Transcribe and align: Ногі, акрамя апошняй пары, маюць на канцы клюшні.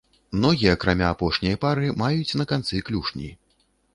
Ногі, 0.43 0.67
акрамя 0.75 1.09
апошняй 1.15 1.59
пары, 1.65 1.91
маюць 2.03 2.37
на 2.41 2.45
канцы 2.53 2.83
клюшні. 2.87 3.29